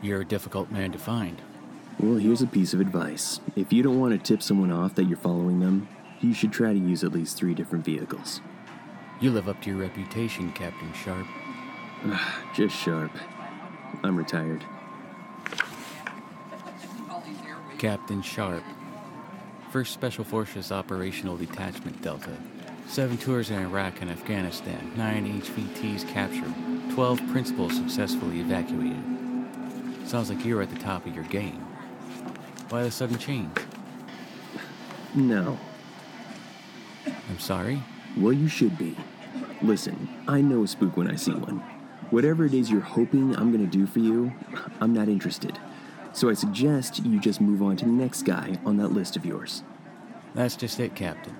[0.00, 1.42] You're a difficult man to find.
[1.98, 3.40] Well, here's a piece of advice.
[3.56, 5.88] If you don't want to tip someone off that you're following them,
[6.20, 8.40] you should try to use at least three different vehicles.
[9.20, 11.26] You live up to your reputation, Captain Sharp.
[12.54, 13.10] Just sharp.
[14.04, 14.64] I'm retired.
[17.78, 18.62] Captain Sharp.
[19.72, 22.36] 1st Special Forces Operational Detachment Delta.
[22.86, 26.54] Seven tours in Iraq and Afghanistan, nine HVTs captured,
[26.92, 29.27] 12 principals successfully evacuated.
[30.08, 31.60] Sounds like you're at the top of your game.
[32.70, 33.54] Why the sudden change?
[35.14, 35.58] No.
[37.06, 37.82] I'm sorry?
[38.16, 38.96] Well, you should be.
[39.60, 41.58] Listen, I know a spook when I see one.
[42.08, 44.32] Whatever it is you're hoping I'm gonna do for you,
[44.80, 45.58] I'm not interested.
[46.14, 49.26] So I suggest you just move on to the next guy on that list of
[49.26, 49.62] yours.
[50.34, 51.36] That's just it, Captain.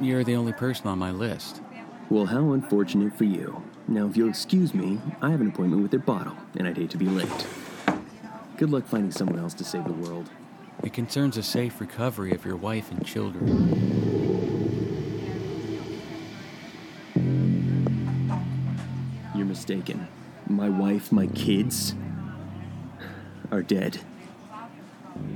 [0.00, 1.60] You're the only person on my list.
[2.08, 3.64] Well, how unfortunate for you.
[3.88, 6.90] Now, if you'll excuse me, I have an appointment with their bottle, and I'd hate
[6.90, 7.46] to be late.
[8.62, 10.30] Good luck finding someone else to save the world.
[10.84, 13.48] It concerns a safe recovery of your wife and children.
[19.34, 20.06] You're mistaken.
[20.48, 21.96] My wife, my kids
[23.50, 23.98] are dead.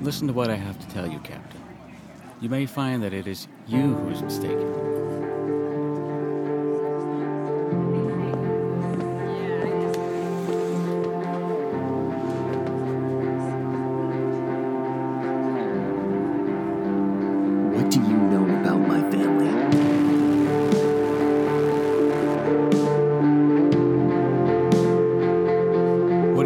[0.00, 1.60] Listen to what I have to tell you, Captain.
[2.40, 4.97] You may find that it is you who is mistaken.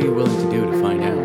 [0.02, 1.21] are you willing to do to find out?